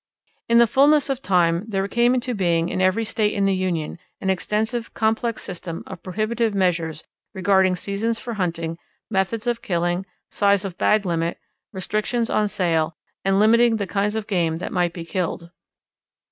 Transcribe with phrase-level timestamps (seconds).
[0.49, 3.99] In the fullness of time there came into being in every state in the Union
[4.19, 7.03] an extensive, complex system of prohibitive measures
[7.35, 8.79] regarding seasons for hunting,
[9.11, 11.37] methods of killing, size of bag limit,
[11.71, 15.51] restrictions on sale, and limiting the kinds of game that might be killed.